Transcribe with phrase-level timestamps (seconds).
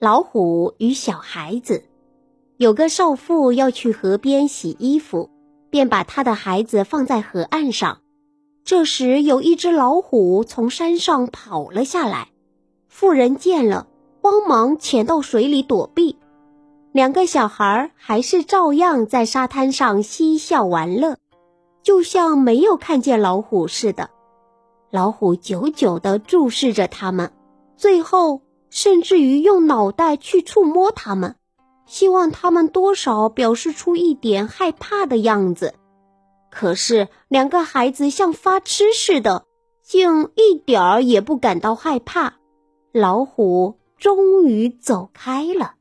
[0.00, 1.84] 老虎与小孩子，
[2.56, 5.28] 有个少妇要去河边洗衣服，
[5.68, 7.98] 便把她的孩子放在河岸上。
[8.64, 12.28] 这时，有一只老虎从山上跑了下来，
[12.88, 13.88] 妇人见了，
[14.22, 16.16] 慌忙潜到水里躲避。
[16.92, 21.18] 两个小孩还是照样在沙滩上嬉笑玩乐，
[21.82, 24.08] 就像没有看见老虎似的。
[24.90, 27.30] 老虎久久地注视着他们，
[27.76, 28.40] 最后。
[28.70, 31.36] 甚至于用脑袋去触摸它们，
[31.86, 35.74] 希望它们多少表示出一点害怕的样子。
[36.50, 39.44] 可是两个孩子像发痴似的，
[39.82, 42.34] 竟一点儿也不感到害怕。
[42.92, 45.74] 老虎终于走开了。